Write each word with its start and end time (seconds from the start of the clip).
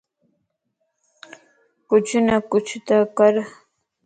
ڪچھه 1.89 2.19
نه 2.27 2.35
ڪچهه 2.51 2.79
ته 2.87 2.97
ڪر 3.17 3.33